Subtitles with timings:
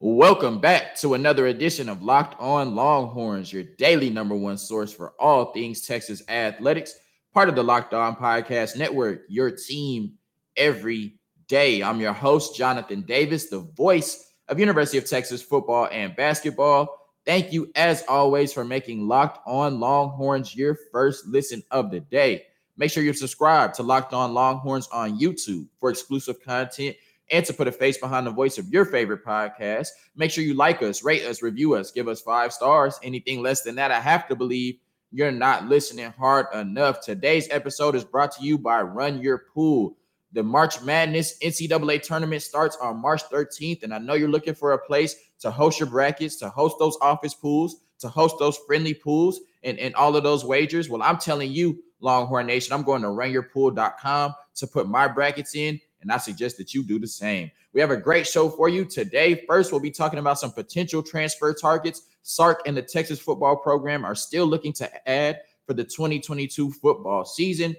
[0.00, 5.14] Welcome back to another edition of Locked On Longhorns, your daily number one source for
[5.18, 6.94] all things Texas athletics,
[7.34, 10.12] part of the Locked On Podcast Network, your team
[10.56, 11.82] every day.
[11.82, 16.96] I'm your host, Jonathan Davis, the voice of University of Texas football and basketball.
[17.26, 22.44] Thank you, as always, for making Locked On Longhorns your first listen of the day.
[22.76, 26.94] Make sure you subscribe to Locked On Longhorns on YouTube for exclusive content
[27.30, 29.88] and to put a face behind the voice of your favorite podcast.
[30.16, 32.98] Make sure you like us, rate us, review us, give us five stars.
[33.02, 34.78] Anything less than that, I have to believe
[35.10, 37.00] you're not listening hard enough.
[37.00, 39.96] Today's episode is brought to you by Run Your Pool.
[40.32, 44.72] The March Madness NCAA tournament starts on March 13th, and I know you're looking for
[44.72, 48.92] a place to host your brackets, to host those office pools, to host those friendly
[48.92, 50.90] pools, and, and all of those wagers.
[50.90, 55.80] Well, I'm telling you, Longhorn Nation, I'm going to runyourpool.com to put my brackets in
[56.08, 57.50] and I suggest that you do the same.
[57.74, 59.44] We have a great show for you today.
[59.46, 62.04] First, we'll be talking about some potential transfer targets.
[62.22, 67.26] Sark and the Texas football program are still looking to add for the 2022 football
[67.26, 67.76] season.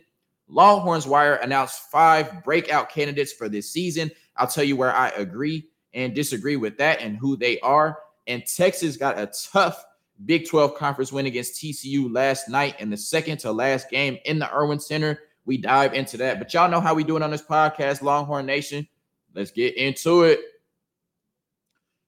[0.47, 4.11] Longhorns Wire announced five breakout candidates for this season.
[4.36, 7.97] I'll tell you where I agree and disagree with that and who they are.
[8.27, 9.83] And Texas got a tough
[10.25, 14.38] Big 12 conference win against TCU last night in the second to last game in
[14.38, 15.19] the Erwin Center
[15.50, 16.38] we dive into that.
[16.38, 18.88] But y'all know how we do it on this podcast, Longhorn Nation.
[19.33, 20.39] Let's get into it.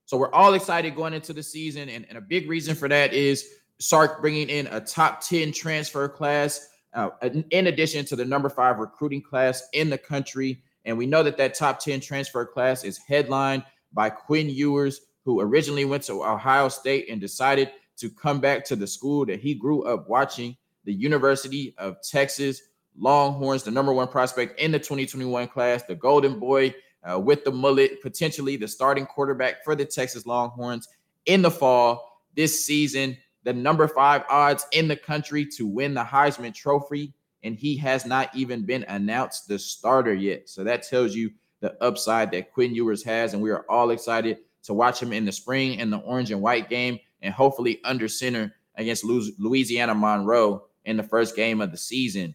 [0.04, 3.12] So we're all excited going into the season, and, and a big reason for that
[3.12, 3.48] is
[3.80, 7.10] Sark bringing in a top 10 transfer class, uh,
[7.50, 10.62] in addition to the number five recruiting class in the country.
[10.84, 15.40] And we know that that top 10 transfer class is headlined by Quinn Ewers, who
[15.40, 19.52] originally went to Ohio State and decided to come back to the school that he
[19.52, 22.62] grew up watching, the University of Texas.
[22.96, 26.74] Longhorns, the number one prospect in the 2021 class, the Golden Boy
[27.08, 30.88] uh, with the mullet, potentially the starting quarterback for the Texas Longhorns
[31.26, 33.16] in the fall this season.
[33.44, 38.06] The number five odds in the country to win the Heisman Trophy, and he has
[38.06, 40.48] not even been announced the starter yet.
[40.48, 44.38] So that tells you the upside that Quinn Ewers has, and we are all excited
[44.64, 48.06] to watch him in the spring in the orange and white game, and hopefully under
[48.06, 52.34] center against Louisiana Monroe in the first game of the season.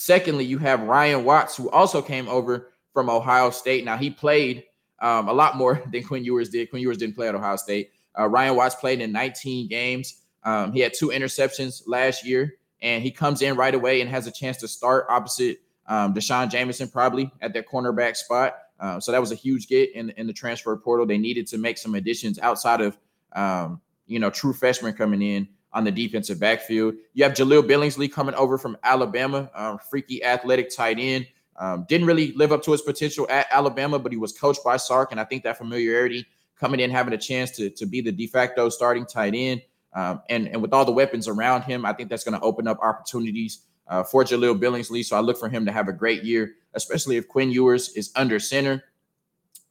[0.00, 3.84] Secondly, you have Ryan Watts, who also came over from Ohio State.
[3.84, 4.62] Now, he played
[5.00, 6.70] um, a lot more than Quinn Ewers did.
[6.70, 7.90] Quinn Ewers didn't play at Ohio State.
[8.16, 10.22] Uh, Ryan Watts played in 19 games.
[10.44, 14.28] Um, he had two interceptions last year, and he comes in right away and has
[14.28, 18.56] a chance to start opposite um, D'Shawn Jamison, probably at that cornerback spot.
[18.78, 21.06] Uh, so that was a huge get in, in the transfer portal.
[21.06, 22.96] They needed to make some additions outside of,
[23.32, 26.94] um, you know, true freshmen coming in on the defensive backfield.
[27.14, 31.26] You have Jahleel Billingsley coming over from Alabama, um, freaky athletic tight end.
[31.56, 34.76] Um, didn't really live up to his potential at Alabama, but he was coached by
[34.76, 36.24] Sark, and I think that familiarity
[36.58, 39.62] coming in, having a chance to, to be the de facto starting tight end,
[39.92, 42.68] um, and and with all the weapons around him, I think that's going to open
[42.68, 45.04] up opportunities uh, for Jahleel Billingsley.
[45.04, 48.12] So I look for him to have a great year, especially if Quinn Ewers is
[48.14, 48.84] under center.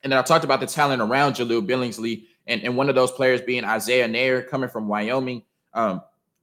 [0.04, 3.12] And then I talked about the talent around Jahleel Billingsley, and, and one of those
[3.12, 5.44] players being Isaiah Neyor coming from Wyoming.
[5.78, 6.02] Um,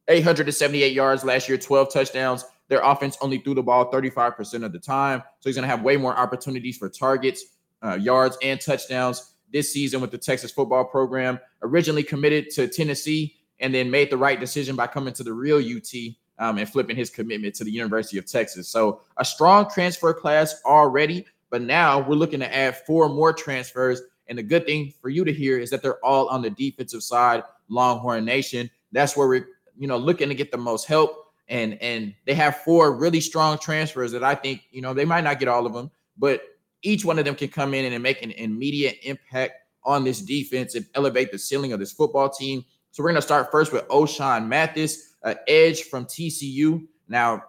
[0.09, 2.45] 878 yards last year, 12 touchdowns.
[2.69, 5.23] Their offense only threw the ball 35% of the time.
[5.41, 7.45] So he's going to have way more opportunities for targets,
[7.83, 11.39] uh, yards, and touchdowns this season with the Texas football program.
[11.63, 15.59] Originally committed to Tennessee and then made the right decision by coming to the real
[15.59, 15.93] UT
[16.39, 18.69] um, and flipping his commitment to the University of Texas.
[18.69, 24.03] So a strong transfer class already, but now we're looking to add four more transfers.
[24.29, 27.03] And the good thing for you to hear is that they're all on the defensive
[27.03, 28.71] side, Longhorn Nation.
[28.95, 31.27] That's where we're, you know, looking to get the most help.
[31.49, 35.25] And and they have four really strong transfers that I think, you know, they might
[35.25, 36.43] not get all of them, but
[36.83, 40.75] each one of them can come in and make an immediate impact on this defense
[40.75, 42.65] and elevate the ceiling of this football team.
[42.93, 46.87] So we're going to start first with Ochaun Mathis, an edge from TCU.
[47.09, 47.43] Now,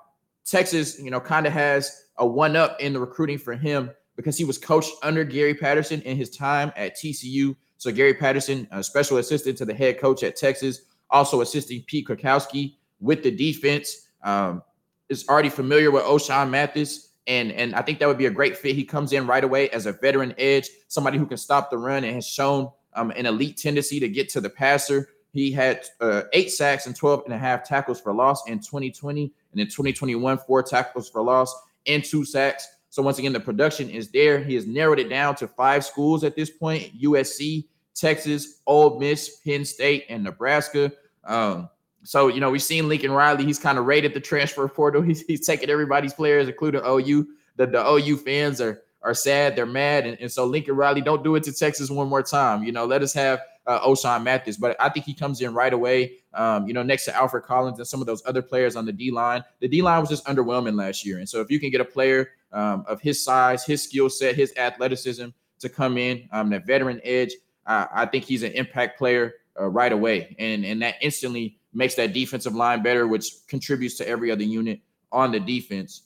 [0.45, 4.37] Texas, you know, kind of has a one up in the recruiting for him because
[4.37, 7.55] he was coached under Gary Patterson in his time at TCU.
[7.77, 12.07] So Gary Patterson, a special assistant to the head coach at Texas, also assisting Pete
[12.07, 14.07] Kwiatkowski with the defense.
[14.23, 14.63] Um,
[15.09, 18.57] is already familiar with Ochaun Mathis, and and I think that would be a great
[18.57, 18.75] fit.
[18.75, 22.03] He comes in right away as a veteran edge, somebody who can stop the run
[22.03, 25.09] and has shown um, an elite tendency to get to the passer.
[25.31, 29.33] He had uh, eight sacks and 12 and a half tackles for loss in 2020,
[29.51, 31.53] and in 2021, four tackles for loss
[31.87, 32.67] and two sacks.
[32.89, 34.41] So once again, the production is there.
[34.41, 39.37] He has narrowed it down to five schools at this point: USC, Texas, Ole Miss,
[39.37, 40.91] Penn State, and Nebraska.
[41.23, 41.69] Um,
[42.03, 43.45] so you know we've seen Lincoln Riley.
[43.45, 45.01] He's kind of raided the transfer portal.
[45.03, 47.27] He's, he's taking everybody's players, including OU.
[47.55, 51.23] The, the OU fans are are sad, they're mad, and, and so Lincoln Riley, don't
[51.23, 52.63] do it to Texas one more time.
[52.63, 55.71] You know, let us have uh, Ochaun Mathis, but I think he comes in right
[55.71, 56.17] away.
[56.33, 58.91] Um, you know, next to Alfred Collins and some of those other players on the
[58.91, 59.43] D line.
[59.59, 61.85] The D line was just underwhelming last year, and so if you can get a
[61.85, 65.27] player um, of his size, his skill set, his athleticism
[65.59, 67.31] to come in, um, that veteran edge,
[67.65, 71.95] uh, I think he's an impact player uh, right away, and and that instantly makes
[71.95, 74.79] that defensive line better, which contributes to every other unit
[75.11, 76.03] on the defense.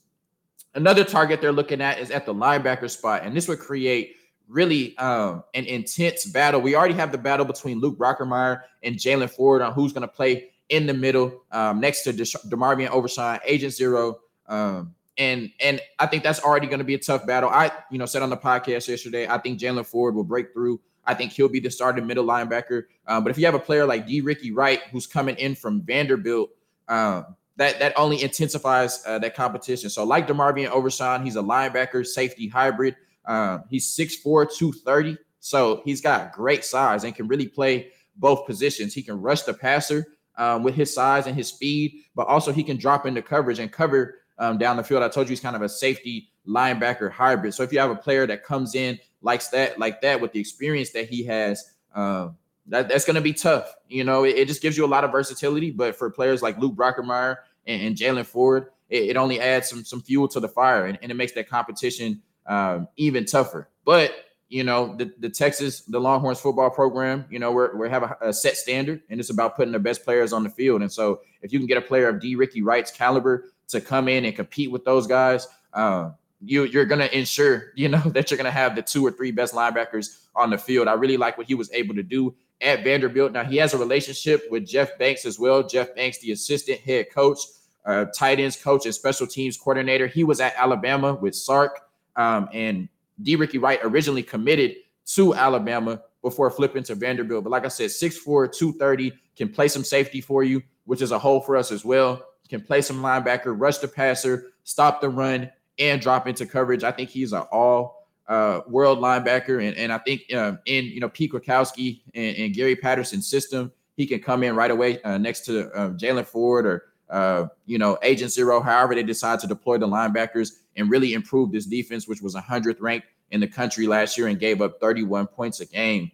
[0.75, 4.15] Another target they're looking at is at the linebacker spot, and this would create
[4.47, 6.59] really um, an intense battle.
[6.59, 10.07] We already have the battle between Luke Brockermeyer and Jaylan Ford on who's going to
[10.07, 14.19] play in the middle um, next to De- DeMarvion Overshown, Agent Zero.
[14.47, 17.49] Um, and and I think that's already going to be a tough battle.
[17.49, 20.79] I, you know, said on the podcast yesterday, I think Jaylan Ford will break through.
[21.09, 22.83] I think he'll be the starting middle linebacker.
[23.07, 26.51] Um, but if you have a player like De'Rickey Wright, who's coming in from Vanderbilt,
[26.87, 29.89] um, that that only intensifies uh, that competition.
[29.89, 32.95] So, like DeMarvion Overshown, he's a linebacker safety hybrid.
[33.25, 34.23] Um, he's 6'4,
[34.55, 35.17] 230.
[35.39, 38.93] So he's got great size and can really play both positions.
[38.93, 40.05] He can rush the passer
[40.37, 43.71] um, with his size and his speed, but also he can drop into coverage and
[43.71, 45.03] cover um, down the field.
[45.03, 47.53] I told you he's kind of a safety linebacker hybrid.
[47.53, 50.39] So if you have a player that comes in likes that like that with the
[50.39, 52.37] experience that he has, um,
[52.67, 53.75] that, that's going to be tough.
[53.87, 55.71] You know, it, it, just gives you a lot of versatility.
[55.71, 57.37] But for players like Luke Brockermeyer
[57.67, 60.97] and, and Jaylan Ford, it, it, only adds some some fuel to the fire, and,
[61.01, 63.69] and it makes that competition um, even tougher.
[63.85, 64.13] But
[64.49, 68.17] you know, the, the Texas, the Longhorns football program, you know, we're, we have a,
[68.21, 70.81] a, set standard and it's about putting the best players on the field.
[70.81, 74.25] And so if you can get a player of De'Rickey Wright's caliber to come in
[74.25, 76.09] and compete with those guys, uh,
[76.43, 79.11] you, you're going to ensure, you know, that you're going to have the two or
[79.11, 80.87] three best linebackers on the field.
[80.87, 83.31] I really like what he was able to do at Vanderbilt.
[83.31, 85.65] Now he has a relationship with Jeff Banks as well.
[85.65, 87.39] Jeff Banks, the assistant head coach,
[87.85, 90.07] uh, tight ends coach, and special teams coordinator.
[90.07, 91.79] He was at Alabama with Sark.
[92.15, 92.89] Um, and
[93.25, 94.75] Ricky Wright originally committed
[95.13, 97.43] to Alabama before flipping to Vanderbilt.
[97.43, 101.19] But like I said, 6'4, 230, can play some safety for you, which is a
[101.19, 102.21] hole for us as well.
[102.49, 106.83] Can play some linebacker, rush the passer, stop the run, and drop into coverage.
[106.83, 109.65] I think he's an all uh, world linebacker.
[109.65, 113.71] And, and I think um, in you know Pete Kwiatkowski and, and, Gary Patterson's system,
[113.97, 117.77] he can come in right away uh, next to um, Jaylan Ford or uh, you
[117.77, 122.07] know, Agent Zero, however they decide to deploy the linebackers and really improve this defense,
[122.07, 125.65] which was 100th ranked in the country last year and gave up 31 points a
[125.65, 126.11] game.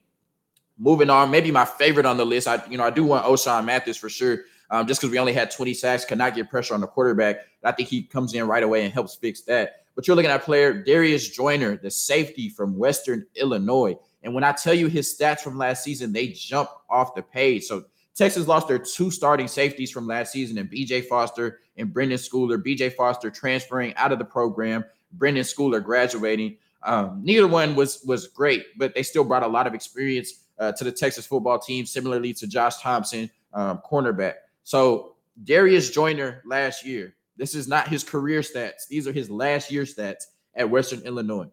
[0.77, 2.47] Moving on, maybe my favorite on the list.
[2.47, 4.39] I, you know, I do want Ochaun Mathis for sure.
[4.71, 7.38] Um, just because we only had 20 sacks, cannot get pressure on the quarterback.
[7.63, 9.85] I think he comes in right away and helps fix that.
[9.95, 13.95] But you're looking at player Darius Joyner, the safety from Western Illinois.
[14.23, 17.65] And when I tell you his stats from last season, they jump off the page.
[17.65, 17.85] So
[18.15, 22.62] Texas lost their two starting safeties from last season and BJ Foster and Brenden Schooler.
[22.62, 24.83] BJ Foster transferring out of the program,
[25.17, 26.57] Brenden Schooler graduating.
[26.83, 30.71] Um, neither one was was great, but they still brought a lot of experience uh,
[30.73, 34.35] to the Texas football team, similarly to Josh Thompson, um, cornerback.
[34.65, 39.71] So Darius Joyner last year, this is not his career stats; these are his last
[39.71, 40.23] year stats
[40.56, 41.50] at Western Illinois.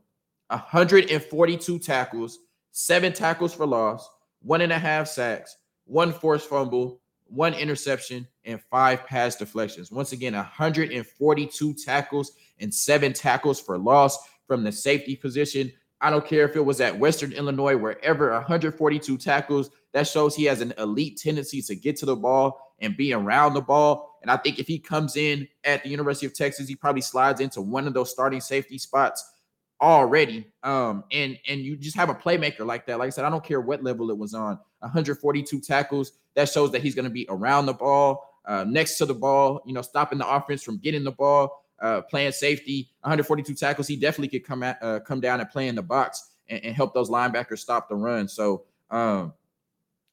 [0.49, 2.39] 142 tackles,
[2.71, 4.09] seven tackles for loss,
[4.41, 9.93] one and a half sacks, one forced fumble, one interception, and five pass deflections.
[9.93, 15.71] Once again, 142 tackles and seven tackles for loss from the safety position.
[16.01, 20.45] I don't care if it was at Western Illinois, wherever 142 tackles, that shows he
[20.45, 24.19] has an elite tendency to get to the ball and be around the ball.
[24.23, 27.41] And I think if he comes in at the University of Texas, he probably slides
[27.41, 29.33] into one of those starting safety spots
[29.81, 30.47] already.
[30.63, 32.99] Um, and and you just have a playmaker like that.
[32.99, 34.59] Like I said, I don't care what level it was on.
[34.81, 36.13] 142 tackles.
[36.35, 39.61] That shows that he's going to be around the ball, uh, next to the ball.
[39.67, 42.91] You know, stopping the offense from getting the ball, uh, playing safety.
[43.03, 43.89] 142 tackles.
[43.89, 46.75] He definitely could come at uh, come down and play in the box and, and
[46.75, 48.29] help those linebackers stop the run.
[48.29, 48.65] So.
[48.91, 49.33] Um,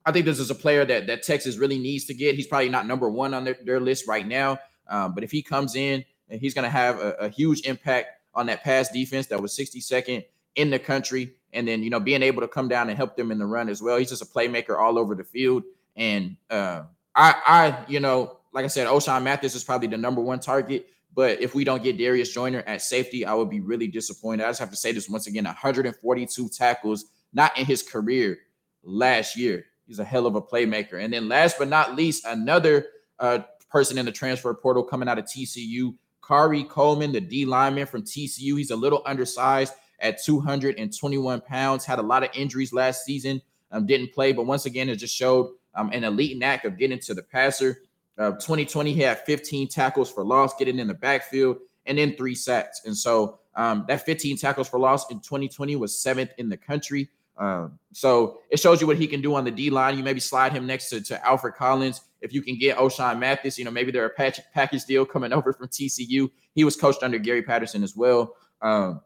[0.05, 2.35] I think this is a player that that Texas really needs to get.
[2.35, 5.41] He's probably not number one on their, their list right now, um, but if he
[5.41, 9.41] comes in, he's going to have a, a huge impact on that pass defense that
[9.41, 10.23] was 62nd
[10.55, 11.33] in the country.
[11.53, 13.69] And then, you know, being able to come down and help them in the run
[13.69, 13.97] as well.
[13.97, 15.63] He's just a playmaker all over the field.
[15.95, 16.83] And uh,
[17.15, 20.87] I, I, you know, like I said, Ochaun Mathis is probably the number one target.
[21.15, 24.43] But if we don't get Darius Joyner at safety, I would be really disappointed.
[24.43, 28.37] I just have to say this once again 142 tackles, not in his career
[28.83, 29.65] last year.
[29.89, 31.03] He's a hell of a playmaker.
[31.03, 32.87] And then last but not least, another
[33.19, 37.87] uh, person in the transfer portal coming out of TCU, Khari Coleman, the D lineman
[37.87, 38.57] from TCU.
[38.57, 43.41] He's a little undersized at 221 pounds, had a lot of injuries last season,
[43.71, 46.99] um, didn't play, but once again, it just showed um, an elite knack of getting
[46.99, 47.81] to the passer.
[48.17, 52.35] Uh, 2020, he had 15 tackles for loss, getting in the backfield, and then three
[52.35, 52.81] sacks.
[52.85, 57.09] And so Um, that 15 tackles for loss in 2020 was seventh in the country.
[57.39, 59.97] Um, so it shows you what he can do on the D line.
[59.97, 62.01] You maybe slide him next to, to Alfred Collins.
[62.21, 65.33] If you can get Ochaun Mathis, you know, maybe they're a patch, package deal coming
[65.33, 66.29] over from TCU.
[66.53, 68.35] He was coached under Gary Patterson as well.
[68.61, 69.01] Um,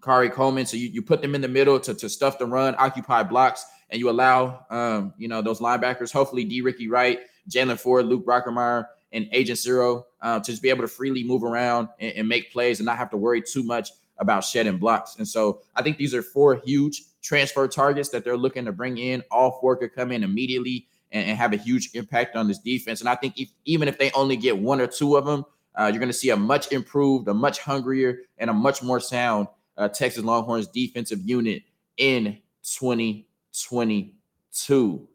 [0.00, 0.64] Khari Coleman.
[0.64, 3.66] So you, you put them in the middle to, to stuff the run, occupy blocks,
[3.90, 7.20] and you allow um, you know, those linebackers, hopefully De'Rickey Wright,
[7.50, 11.42] Jaylan Ford, Luke Brockermeyer, and Agent Zero uh, to just be able to freely move
[11.42, 15.16] around and, and make plays and not have to worry too much about shedding blocks.
[15.16, 18.96] And so I think these are four huge transfer targets that they're looking to bring
[18.96, 19.22] in.
[19.30, 23.00] All four could come in immediately and, and have a huge impact on this defense.
[23.00, 25.44] And I think if, even if they only get one or two of them,
[25.78, 28.98] uh, you're going to see a much improved, a much hungrier, and a much more
[28.98, 31.64] sound uh, Texas Longhorns defensive unit
[31.98, 35.06] in 2022.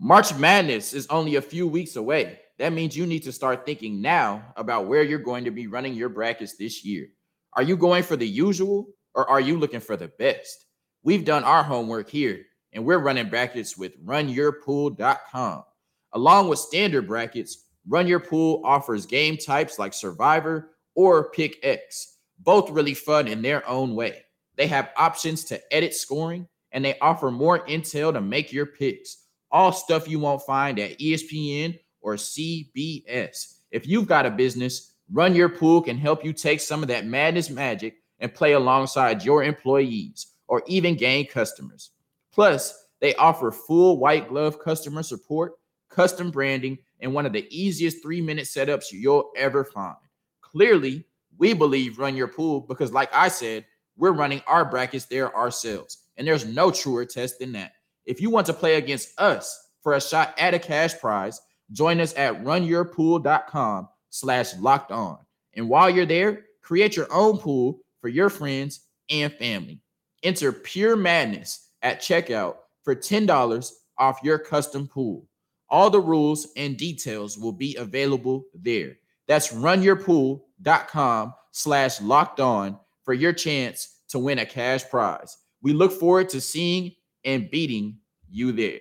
[0.00, 2.40] March Madness is only a few weeks away.
[2.58, 5.94] That means you need to start thinking now about where you're going to be running
[5.94, 7.10] your brackets this year.
[7.52, 10.66] Are you going for the usual or are you looking for the best?
[11.02, 15.64] We've done our homework here and we're running brackets with runyourpool.com.
[16.12, 22.18] Along with standard brackets, Run Your Pool offers game types like Survivor or Pick X,
[22.38, 24.22] both really fun in their own way.
[24.54, 29.24] They have options to edit scoring and they offer more intel to make your picks
[29.50, 33.54] all stuff you won't find at ESPN or CBS.
[33.72, 37.04] If you've got a business, Run Your Pool can help you take some of that
[37.04, 41.90] madness magic and play alongside your employees or even gain customers.
[42.32, 45.52] Plus, they offer full white glove customer support,
[45.88, 49.96] custom branding, and one of the easiest three minute setups you'll ever find.
[50.40, 51.04] Clearly,
[51.38, 53.64] we believe Run Your Pool because, like I said,
[53.96, 55.98] we're running our brackets there ourselves.
[56.16, 57.72] And there's no truer test than that.
[58.06, 61.40] If you want to play against us for a shot at a cash prize,
[61.72, 65.18] join us at runyourpool.com slash locked on.
[65.54, 69.80] And while you're there, create your own pool for your friends and family.
[70.22, 75.26] Enter Pure Madness at checkout for $10 off your custom pool.
[75.70, 78.96] All the rules and details will be available there.
[79.26, 85.36] That's runyourpool.com slash locked on for your chance to win a cash prize.
[85.62, 86.92] We look forward to seeing
[87.24, 87.98] and beating
[88.30, 88.80] you there.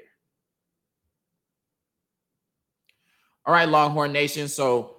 [3.45, 4.47] All right, Longhorn Nation.
[4.47, 4.96] So,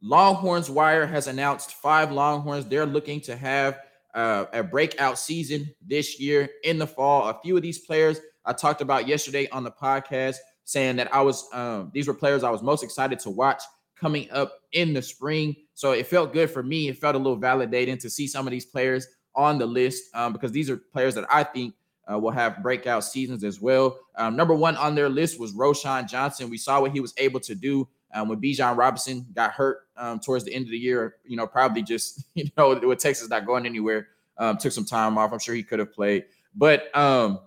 [0.00, 3.80] Longhorns Wire has announced five Longhorns they're looking to have
[4.14, 7.28] uh, a breakout season this year in the fall.
[7.28, 11.20] A few of these players I talked about yesterday on the podcast, saying that I
[11.22, 13.62] was um, these were players I was most excited to watch
[13.98, 15.56] coming up in the spring.
[15.74, 16.88] So it felt good for me.
[16.88, 20.32] It felt a little validating to see some of these players on the list um,
[20.32, 21.74] because these are players that I think
[22.10, 23.98] uh, will have breakout seasons as well.
[24.16, 26.48] Um, number one on their list was Roschon Johnson.
[26.48, 30.20] We saw what he was able to do um, when Bijan Robinson got hurt um,
[30.20, 31.16] towards the end of the year.
[31.24, 35.18] You know, probably just you know with Texas not going anywhere, um, took some time
[35.18, 35.32] off.
[35.32, 36.24] I'm sure he could have played,
[36.54, 37.40] but um,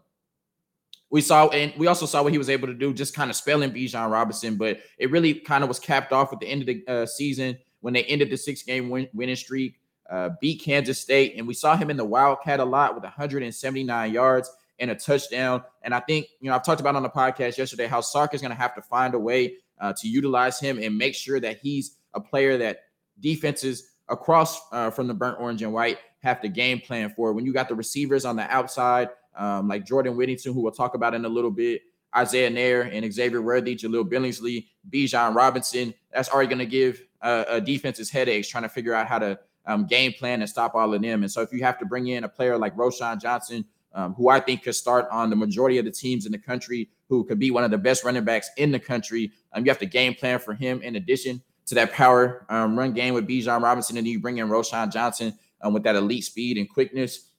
[1.09, 3.35] we saw and we also saw what he was able to do, just kind of
[3.35, 4.55] spelling Bijan Robinson.
[4.55, 7.57] But it really kind of was capped off at the end of the uh, season
[7.81, 11.53] when they ended the six game win- winning streak uh, beat Kansas State, and we
[11.53, 15.63] saw him in the Wildcat a lot with 179 yards and a touchdown.
[15.83, 18.41] And I think, you know, I've talked about on the podcast yesterday how Sark is
[18.41, 21.57] going to have to find a way uh, to utilize him and make sure that
[21.57, 22.83] he's a player that
[23.19, 27.33] defenses across uh, from the burnt orange and white have to game plan for.
[27.33, 30.95] When you got the receivers on the outside, um, like Jordan Whittington, who we'll talk
[30.95, 31.81] about in a little bit,
[32.15, 37.45] Isaiah Neyor and Xavier Worthy, Jahleel Billingsley, Bijan Robinson, that's already going to give uh,
[37.47, 40.93] a defense's headaches trying to figure out how to um, game plan and stop all
[40.93, 41.23] of them.
[41.23, 44.29] And so if you have to bring in a player like Roschon Johnson, um, who
[44.29, 47.39] I think could start on the majority of the teams in the country, who could
[47.39, 50.13] be one of the best running backs in the country, um, you have to game
[50.13, 54.05] plan for him in addition to that power um, run game with Bijan Robinson, and
[54.05, 57.29] then you bring in Roschon Johnson um, with that elite speed and quickness.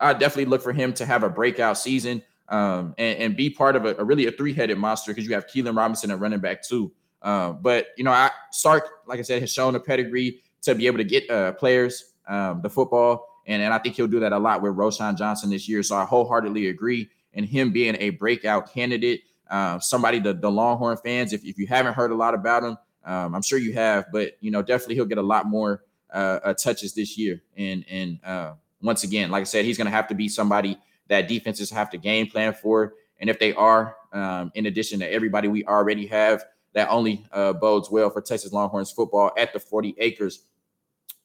[0.00, 3.74] I definitely look for him to have a breakout season um, and, and, be part
[3.74, 6.62] of a, a really a three-headed monster because you have Keilan Robinson at running back
[6.62, 6.92] too.
[7.20, 10.86] Uh, but you know, I Sark, like I said, has shown a pedigree to be
[10.86, 13.27] able to get uh, players the football.
[13.48, 15.82] And, and I think he'll do that a lot with Roschon Johnson this year.
[15.82, 17.10] So I wholeheartedly agree.
[17.32, 21.66] And him being a breakout candidate, uh, somebody, the, the Longhorn fans, if, if you
[21.66, 24.96] haven't heard a lot about him, um, I'm sure you have, but you know, definitely
[24.96, 27.42] he'll get a lot more uh, uh touches this year.
[27.56, 28.52] And and uh,
[28.82, 30.78] once again, like I said, he's going to have to be somebody
[31.08, 32.94] that defenses have to game plan for.
[33.18, 37.54] And if they are, um, in addition to everybody we already have, that only uh,
[37.54, 40.44] bodes well for Texas Longhorns football at the 40 acres.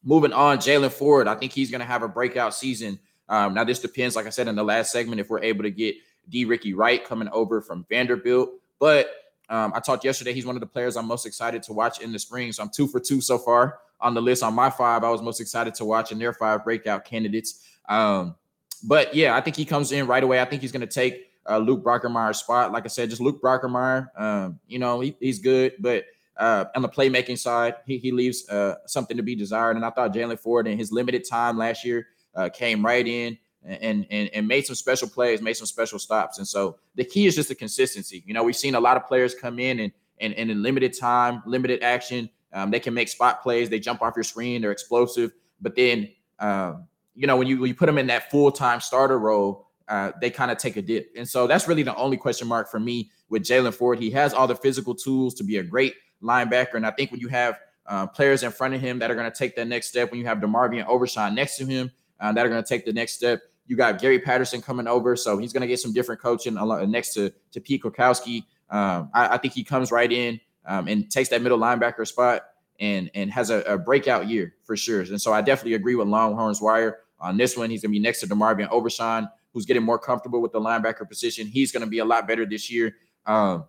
[0.04, 3.00] Moving on, Jaylan Ford, I think he's going to have a breakout season.
[3.30, 5.72] Um, now, this depends, like I said in the last segment, if we're able to
[5.72, 5.96] get
[6.32, 8.50] De'Rickey Wright coming over from Vanderbilt.
[8.80, 9.10] But
[9.50, 12.12] um, I talked yesterday, he's one of the players I'm most excited to watch in
[12.12, 12.52] the spring.
[12.52, 15.04] So I'm two for two so far on the list on my five.
[15.04, 17.66] I was most excited to watch in their five breakout candidates.
[17.88, 18.36] Um,
[18.84, 20.42] but yeah, I think he comes in right away.
[20.42, 22.72] I think he's going to take uh, Luke Brockermeyer's spot.
[22.72, 24.08] Like I said, just Luke Brockermeyer.
[24.20, 26.06] Um, you know, he, he's good, but
[26.38, 29.75] uh, on the playmaking side, he, he leaves uh, something to be desired.
[29.75, 33.38] And I thought Jaylan Ford in his limited time last year uh, came right in
[33.63, 36.38] and, and and made some special plays, made some special stops.
[36.38, 38.24] And so the key is just the consistency.
[38.25, 40.98] You know, we've seen a lot of players come in and and, and in limited
[40.98, 43.70] time, limited action, um, they can make spot plays.
[43.70, 44.62] They jump off your screen.
[44.62, 45.34] They're explosive.
[45.60, 46.10] But then,
[46.40, 49.68] um, you know, when you when you put them in that full time starter role,
[49.88, 51.12] uh, they kind of take a dip.
[51.18, 54.00] And so that's really the only question mark for me with Jaylan Ford.
[54.00, 56.75] He has all the physical tools to be a great linebacker.
[56.75, 59.30] And I think when you have uh, players in front of him that are going
[59.30, 62.46] to take that next step, when you have DeMarvion Overshown next to him uh, that
[62.46, 65.53] are going to take the next step, you got Gary Patterson coming over, so he's
[65.53, 66.58] going to get some different coaching
[66.89, 68.44] next to to Pete Kwiatkowski.
[68.70, 72.42] Um, I, I, think he comes right in um, and takes that middle linebacker spot
[72.80, 75.01] and and has a, a, breakout year for sure.
[75.01, 77.70] And so I definitely agree with Longhorns Wire on this one.
[77.70, 81.08] He's going to be next to DeMarvion Overshown, who's getting more comfortable with the linebacker
[81.08, 81.48] position.
[81.48, 82.96] He's going to be a lot better this year.
[83.25, 83.65] Um,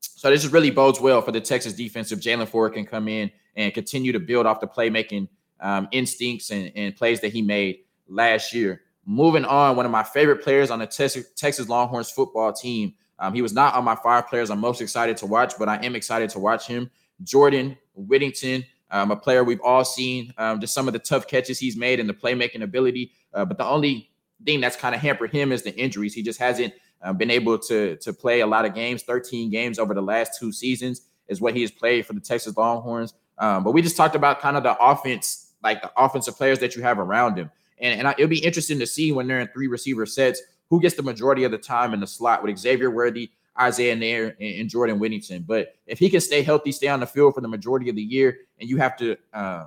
[0.00, 3.30] so this really bodes well for the Texas defense if Jaylan Ford can come in
[3.56, 5.28] and continue to build off the playmaking
[5.60, 8.82] um, instincts and, and plays that he made last year.
[9.06, 12.94] Moving on, one of my favorite players on the Texas, Texas Longhorns football team.
[13.18, 15.76] Um, he was not on my five players I'm most excited to watch, but I
[15.84, 16.90] am excited to watch him.
[17.22, 21.58] Jordan Whittington, um, a player we've all seen, um, just some of the tough catches
[21.58, 23.12] he's made and the playmaking ability.
[23.34, 24.10] Uh, but the only
[24.46, 26.14] thing that's kind of hampered him is the injuries.
[26.14, 29.02] He just hasn't uh, been able to to play a lot of games.
[29.02, 32.56] 13 games over the last two seasons is what he has played for the Texas
[32.56, 33.14] Longhorns.
[33.38, 36.76] Um, but we just talked about kind of the offense, like the offensive players that
[36.76, 37.50] you have around him.
[37.78, 40.80] And, and I, it'll be interesting to see when they're in three receiver sets who
[40.80, 44.60] gets the majority of the time in the slot with Xavier Worthy, Isaiah Neyor, and,
[44.60, 45.44] and Jordan Whittington.
[45.46, 48.02] But if he can stay healthy, stay on the field for the majority of the
[48.02, 49.66] year, and you have to uh,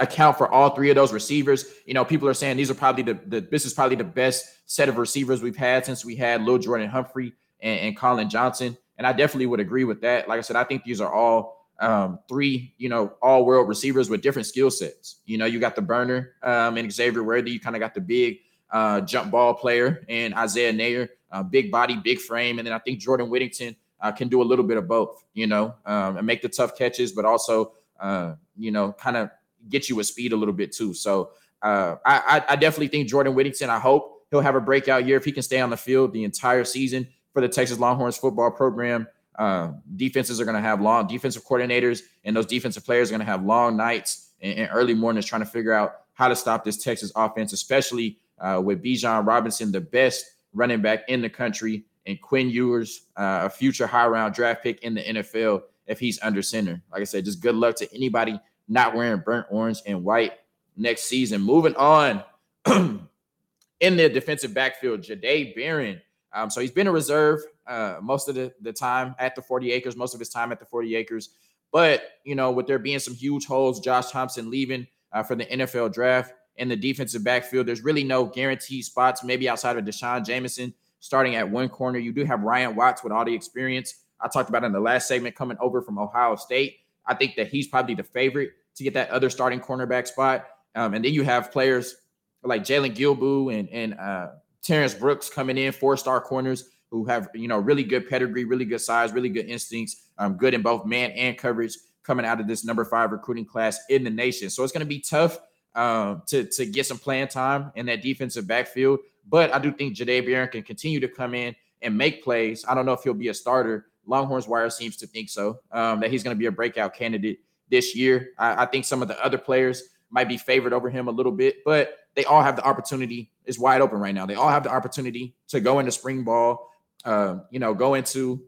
[0.00, 3.02] account for all three of those receivers, you know, people are saying these are probably
[3.02, 6.42] the, the this is probably the best set of receivers we've had since we had
[6.42, 8.76] Lil Jordan Humphrey and, and Collin Johnson.
[8.98, 10.28] And I definitely would agree with that.
[10.28, 14.08] Like I said, I think these are all um, three, you know, all world receivers
[14.08, 15.16] with different skill sets.
[15.26, 17.50] You know, you got the burner um, and Xavier Worthy.
[17.50, 18.38] You kind of got the big
[18.70, 22.58] uh, jump ball player and Isaiah Neyor, uh, big body, big frame.
[22.58, 25.46] And then I think Jordan Whittington uh, can do a little bit of both, you
[25.46, 29.30] know, um, and make the tough catches, but also, uh, you know, kind of
[29.68, 30.94] get you with speed a little bit too.
[30.94, 31.30] So
[31.62, 35.24] uh, I, I definitely think Jordan Whittington, I hope he'll have a breakout year if
[35.24, 39.06] he can stay on the field the entire season for the Texas Longhorns football program.
[39.38, 43.24] Uh, defenses are going to have long defensive coordinators, and those defensive players are going
[43.24, 46.64] to have long nights and, and, early mornings trying to figure out how to stop
[46.64, 51.84] this Texas offense, especially uh, with Bijan Robinson, the best running back in the country,
[52.06, 56.20] and Quinn Ewers, uh, a future high round draft pick in the NFL, if he's
[56.22, 56.80] under center.
[56.92, 60.32] Like I said, just good luck to anybody not wearing burnt orange and white
[60.76, 61.40] next season.
[61.40, 62.22] Moving on
[62.66, 66.00] in the defensive backfield, Jahdae Barron.
[66.32, 69.72] Um, so he's been a reserve uh, most of the, the time at the 40
[69.72, 71.30] acres, most of his time at the 40 acres.
[71.72, 75.44] But, you know, with there being some huge holes, Josh Thompson leaving uh, for the
[75.46, 80.24] NFL draft in the defensive backfield, there's really no guaranteed spots, maybe outside of D'Shawn
[80.24, 81.98] Jamison starting at one corner.
[81.98, 85.08] You do have Ryan Watts with all the experience I talked about in the last
[85.08, 86.78] segment coming over from Ohio State.
[87.06, 90.46] I think that he's probably the favorite to get that other starting cornerback spot.
[90.74, 91.96] Um, and then you have players
[92.42, 94.28] like Jaylon Guilbeau and, and uh,
[94.62, 98.64] Terrence Brooks coming in, four star corners who have you know really good pedigree, really
[98.64, 102.46] good size, really good instincts, um, good in both man and coverage coming out of
[102.46, 104.50] this number five recruiting class in the nation.
[104.50, 105.38] So it's going to be tough
[105.74, 109.00] um, to to get some playing time in that defensive backfield.
[109.28, 112.64] But I do think Jahdae Barron can continue to come in and make plays.
[112.68, 113.86] I don't know if he'll be a starter.
[114.06, 115.60] Longhorns Wire seems to think so.
[115.72, 118.30] Um, that he's going to be a breakout candidate this year.
[118.38, 121.32] I, I think some of the other players might be favored over him a little
[121.32, 123.30] bit, but they all have the opportunity.
[123.44, 124.24] Is wide open right now.
[124.24, 126.70] They all have the opportunity to go into spring ball
[127.04, 128.42] uh, you know, go into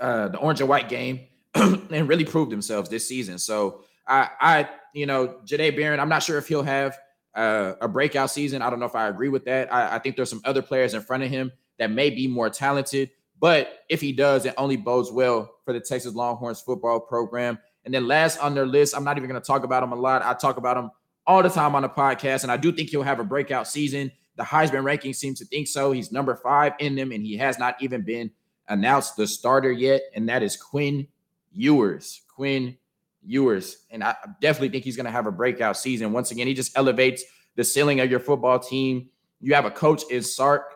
[0.00, 1.20] uh, the orange and white game
[1.54, 3.38] and really prove themselves this season.
[3.38, 6.98] So I, I, you know, Jahdae Barron, I'm not sure if he'll have
[7.34, 8.62] uh, a breakout season.
[8.62, 9.72] I don't know if I agree with that.
[9.72, 12.48] I, I think there's some other players in front of him that may be more
[12.48, 17.58] talented, but if he does, it only bodes well for the Texas Longhorns football program.
[17.84, 19.96] And then last on their list, I'm not even going to talk about him a
[19.96, 20.22] lot.
[20.22, 20.90] I talk about him
[21.26, 24.10] all the time on the podcast, and I do think he'll have a breakout season.
[24.36, 25.92] The Heisman ranking seems to think so.
[25.92, 28.30] He's number five in them, and he has not even been
[28.68, 31.06] announced the starter yet, and that is Quinn
[31.52, 32.22] Ewers.
[32.34, 32.76] Quinn
[33.22, 33.78] Ewers.
[33.90, 36.12] And I definitely think he's going to have a breakout season.
[36.12, 37.22] Once again, he just elevates
[37.56, 39.08] the ceiling of your football team.
[39.40, 40.73] You have a coach is Sark,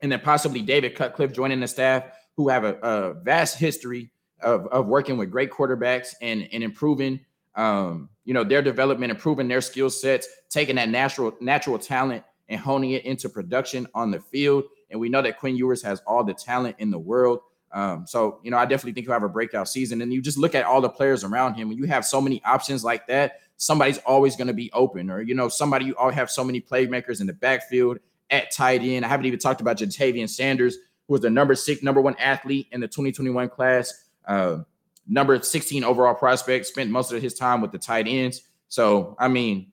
[0.00, 2.04] and then possibly David Cutcliffe joining the staff,
[2.36, 7.20] who have a, a vast history of, of working with great quarterbacks and, and improving
[7.58, 12.60] um, you know, their development, improving their skill sets, taking that natural natural talent and
[12.60, 14.64] honing it into production on the field.
[14.90, 17.40] And we know that Quinn Ewers has all the talent in the world.
[17.72, 20.00] Um, so, you know, I definitely think he'll have a breakout season.
[20.00, 21.68] And you just look at all the players around him.
[21.68, 25.10] When you have so many options like that, somebody's always going to be open.
[25.10, 27.98] Or, you know, somebody you all have so many playmakers in the backfield
[28.30, 29.04] at tight end.
[29.04, 32.68] I haven't even talked about Ja'Tavion Sanders, who was the number six, number one athlete
[32.72, 34.06] in the 2021 class.
[34.26, 34.58] Uh,
[35.06, 38.42] number 16 overall prospect, spent most of his time with the tight ends.
[38.68, 39.72] So, I mean,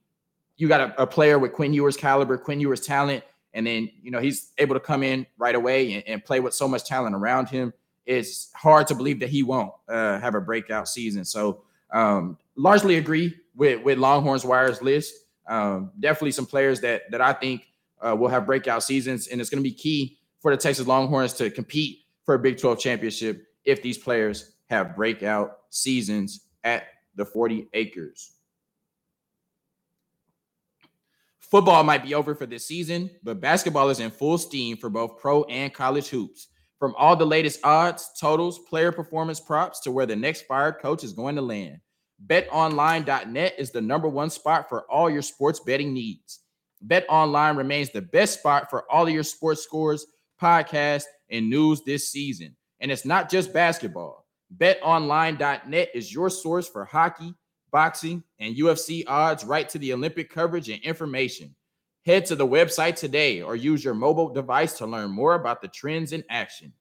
[0.57, 4.11] you got a, a player with Quinn Ewers caliber, Quinn Ewers talent, and then, you
[4.11, 7.15] know, he's able to come in right away and, and play with so much talent
[7.15, 7.73] around him.
[8.05, 11.25] It's hard to believe that he won't uh, have a breakout season.
[11.25, 15.13] So, um, largely agree with, with Longhorns Wires list.
[15.47, 17.67] Um, definitely some players that that I think
[18.05, 21.33] uh, will have breakout seasons, and it's going to be key for the Texas Longhorns
[21.33, 27.25] to compete for a Big 12 championship if these players have breakout seasons at the
[27.25, 28.33] 40 acres.
[31.39, 35.19] Football might be over for this season, but basketball is in full steam for both
[35.19, 36.47] pro and college hoops.
[36.79, 41.03] From all the latest odds, totals, player performance props to where the next fired coach
[41.03, 41.79] is going to land.
[42.27, 46.41] BetOnline.net is the number one spot for all your sports betting needs.
[46.87, 50.05] BetOnline remains the best spot for all of your sports scores,
[50.41, 52.55] podcasts, and news this season.
[52.79, 54.25] And it's not just basketball.
[54.57, 57.33] BetOnline.net is your source for hockey,
[57.71, 61.55] boxing, and UFC odds right to the Olympic coverage and information.
[62.05, 65.67] Head to the website today or use your mobile device to learn more about the
[65.67, 66.71] trends in action.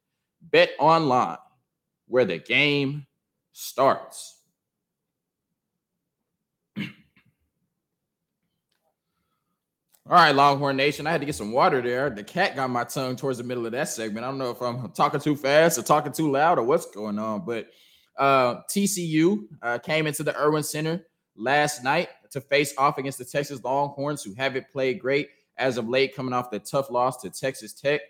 [0.42, 1.38] Bet online,
[2.06, 3.06] where the game
[3.52, 4.33] starts.
[10.06, 11.06] All right, Longhorn Nation.
[11.06, 12.10] I had to get some water there.
[12.10, 14.26] The cat got my tongue towards the middle of that segment.
[14.26, 17.18] I don't know if I'm talking too fast or talking too loud or what's going
[17.18, 17.68] on, but
[18.18, 23.24] uh, TCU uh, came into the Erwin Center last night to face off against the
[23.24, 27.30] Texas Longhorns, who haven't played great as of late, coming off the tough loss to
[27.30, 28.02] Texas Tech.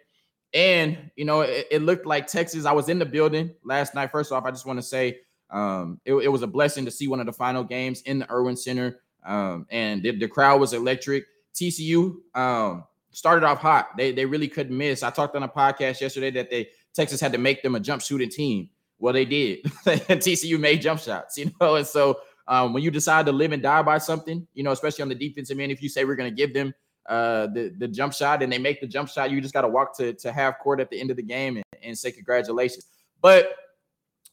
[0.52, 2.64] And, you know, it, it looked like Texas.
[2.64, 4.10] I was in the building last night.
[4.10, 5.18] First off, I just want to say
[5.50, 8.32] um, it, it, was a blessing to see one of the final games in the
[8.32, 9.00] Erwin Center.
[9.24, 11.24] Um, and the, the crowd was electric.
[11.54, 13.96] TCU um, started off hot.
[13.96, 15.02] They they really couldn't miss.
[15.02, 18.02] I talked on a podcast yesterday that they Texas had to make them a jump
[18.02, 18.68] shooting team.
[18.98, 19.64] Well, they did.
[19.84, 21.76] TCU made jump shots, you know.
[21.76, 25.02] And so um, when you decide to live and die by something, you know, especially
[25.02, 26.74] on the defensive end, if you say we're going to give them
[27.06, 29.68] uh, the the jump shot and they make the jump shot, you just got to
[29.68, 32.86] walk to to half court at the end of the game and, and say congratulations.
[33.20, 33.54] But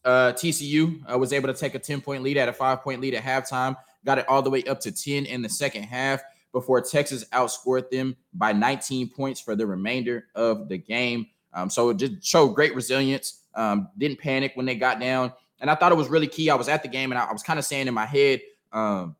[0.03, 3.01] uh, TCU uh, was able to take a 10 point lead at a five point
[3.01, 6.21] lead at halftime, got it all the way up to 10 in the second half
[6.51, 11.27] before Texas outscored them by 19 points for the remainder of the game.
[11.53, 13.41] Um, so it just showed great resilience.
[13.55, 16.49] Um, didn't panic when they got down, and I thought it was really key.
[16.49, 18.41] I was at the game, and I, I was kind of saying in my head,
[18.71, 19.15] um,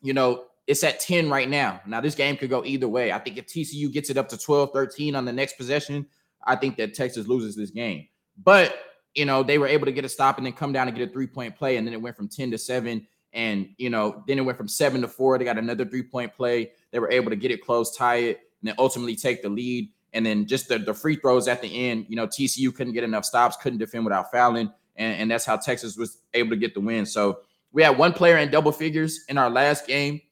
[0.00, 1.80] you know, it's at 10 right now.
[1.86, 3.12] Now this game could go either way.
[3.12, 6.06] I think if TCU gets it up to 12, 13 on the next possession,
[6.44, 8.08] I think that Texas loses this game.
[8.42, 8.76] But
[9.14, 11.08] you know, they were able to get a stop and then come down and get
[11.08, 14.38] a three-point play, and then it went from 10 to 7 and, you know, then
[14.38, 15.36] it went from seven to four.
[15.36, 16.72] They got another three point play.
[16.90, 19.90] They were able to get it close, tie it, and then ultimately take the lead.
[20.14, 23.04] And then just the, the free throws at the end, you know, TCU couldn't get
[23.04, 24.72] enough stops, couldn't defend without fouling.
[24.96, 27.04] And, and that's how Texas was able to get the win.
[27.04, 27.40] So
[27.72, 30.22] we had one player in double figures in our last game,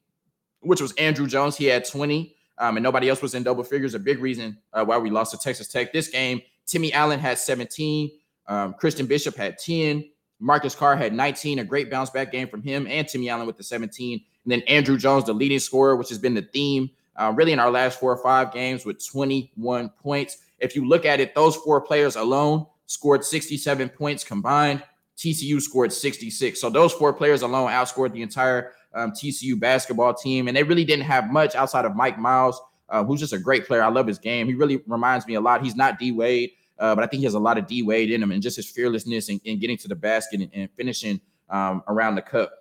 [0.61, 1.55] which was Andrew Jones.
[1.55, 3.93] He had 20, um, and nobody else was in double figures.
[3.93, 5.93] A big reason uh, why we lost to Texas Tech.
[5.93, 8.09] This game, Timmy Allen had 17,
[8.47, 10.05] um, Christian Bishop had 10,
[10.45, 13.57] Marcus Carr had 19, a great bounce back game from him and Timmy Allen with
[13.57, 14.21] the 17.
[14.43, 17.57] And then Andrew Jones, the leading scorer, which has been the theme uh, really in
[17.57, 20.37] our last four or five games with 21 points.
[20.59, 24.83] If you look at it, those four players alone scored 67 points combined.
[25.17, 26.61] TCU scored 66.
[26.61, 30.47] So those four players alone outscored the entire um, TCU basketball team.
[30.47, 33.65] And they really didn't have much outside of Mike Miles, uh, who's just a great
[33.65, 33.81] player.
[33.81, 34.45] I love his game.
[34.45, 35.63] He really reminds me a lot.
[35.63, 36.51] He's not D Wade.
[36.77, 38.57] Uh, but I think he has a lot of D Wade in him and just
[38.57, 42.51] his fearlessness and, getting to the basket and, and finishing um, around the cup.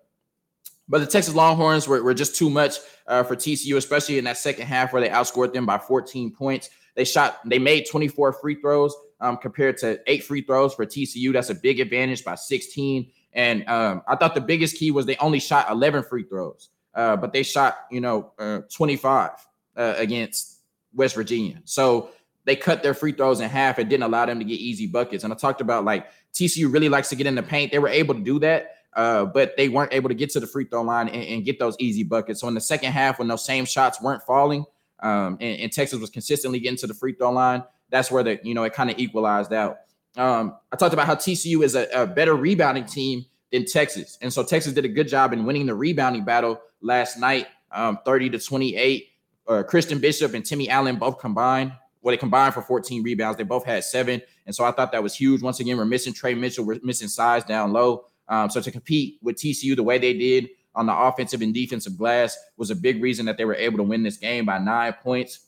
[0.88, 4.36] But the Texas Longhorns were, were just too much uh, for TCU, especially in that
[4.36, 6.70] second half where they outscored them by 14 points.
[6.94, 11.32] They shot, they made 24 free throws um, compared to eight free throws for TCU.
[11.32, 13.10] That's a big advantage by 16.
[13.32, 17.16] And um, I thought the biggest key was they only shot 11 free throws, uh,
[17.16, 19.30] but they shot, you know, uh, 25
[19.76, 20.60] uh, against
[20.92, 21.60] West Virginia.
[21.64, 22.10] So
[22.44, 25.24] they cut their free throws in half and didn't allow them to get easy buckets.
[25.24, 27.72] And I talked about like TCU really likes to get in the paint.
[27.72, 30.46] They were able to do that, uh, but they weren't able to get to the
[30.46, 32.40] free throw line and, and, get those easy buckets.
[32.40, 34.64] So in the second half, when those same shots weren't falling,
[35.00, 38.40] um, and, and, Texas was consistently getting to the free throw line, that's where the
[38.42, 39.78] you know it kind of equalized out.
[40.16, 44.18] Um, I talked about how TCU is a, a better rebounding team than Texas.
[44.20, 47.98] And so Texas did a good job in winning the rebounding battle last night, um,
[48.04, 49.08] 30 to 28.
[49.46, 51.72] Uh, Christian Bishop and Timmy Allen both combined.
[52.04, 53.38] Well, they combined for 14 rebounds.
[53.38, 54.20] They both had seven.
[54.44, 55.40] And so I thought that was huge.
[55.40, 56.66] Once again, we're missing Tre Mitchell.
[56.66, 58.04] We're missing size down low.
[58.28, 61.96] Um, so to compete with TCU the way they did on the offensive and defensive
[61.96, 64.92] glass was a big reason that they were able to win this game by nine
[65.02, 65.46] points.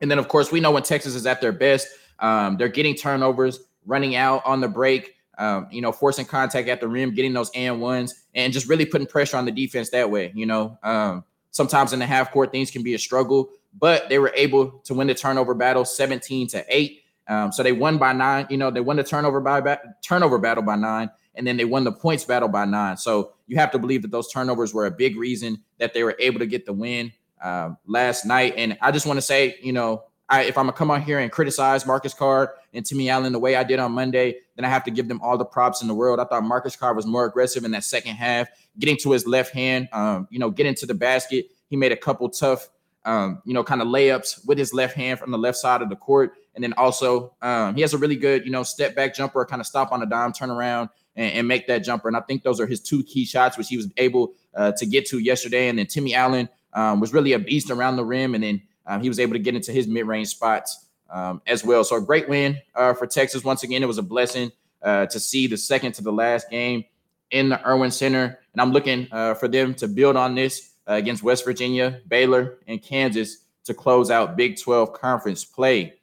[0.00, 1.86] And then, of course, we know when Texas is at their best,
[2.18, 6.80] um, they're getting turnovers, running out on the break, um, you know, forcing contact at
[6.80, 10.10] the rim, getting those and ones, and just really putting pressure on the defense that
[10.10, 10.32] way.
[10.34, 14.18] You know, um, sometimes in the half court things can be a struggle, but they
[14.18, 17.02] were able to win the turnover battle 17 to 8.
[17.28, 18.46] Um, so they won by nine.
[18.48, 21.66] You know, they won the turnover by ba- turnover battle by nine, and then they
[21.66, 22.96] won the points battle by nine.
[22.96, 26.16] So you have to believe that those turnovers were a big reason that they were
[26.18, 27.12] able to get the win
[27.42, 28.54] uh, last night.
[28.56, 31.18] And I just want to say, you know, I, if I'm gonna come on here
[31.18, 34.68] and criticize Marcus Carr and Timmy Allen the way I did on Monday, then I
[34.68, 36.20] have to give them all the props in the world.
[36.20, 39.54] I thought Marcus Carr was more aggressive in that second half, getting to his left
[39.54, 41.46] hand, um, you know, getting to the basket.
[41.70, 42.68] He made a couple tough,
[43.08, 45.88] um, you know, kind of layups with his left hand from the left side of
[45.88, 49.14] the court, and then also um, he has a really good, you know, step back
[49.14, 52.08] jumper, kind of stop on a dime, turn around, and, and, make that jumper.
[52.08, 54.84] And I think those are his two key shots, which he was able uh, to
[54.84, 55.68] get to yesterday.
[55.68, 59.00] And then Timmy Allen um, was really a beast around the rim, and then um,
[59.00, 61.84] he was able to get into his mid-range spots um, as well.
[61.84, 63.42] So a great win uh, for Texas.
[63.42, 66.84] Once again, it was a blessing uh, to see the second to the last game
[67.30, 70.94] in the Erwin Center, and I'm looking uh, for them to build on this uh,
[70.94, 75.94] against West Virginia, Baylor, and Kansas to close out Big 12 conference play.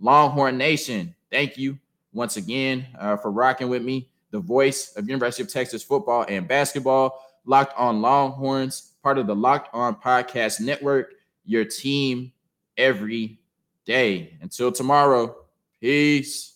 [0.00, 1.78] Longhorn Nation, thank you
[2.12, 4.08] once again uh, for rocking with me.
[4.30, 9.36] The voice of University of Texas football and basketball, locked on Longhorns, part of the
[9.36, 11.12] Locked On Podcast Network
[11.46, 12.32] your team
[12.76, 13.38] every
[13.86, 14.36] day.
[14.42, 15.34] Until tomorrow,
[15.80, 16.55] peace.